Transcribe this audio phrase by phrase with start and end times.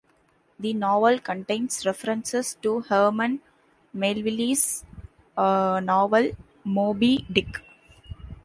[0.59, 3.39] The novel contains references to Herman
[3.93, 4.83] Melville's
[5.37, 6.31] novel
[6.63, 7.61] "Moby-Dick".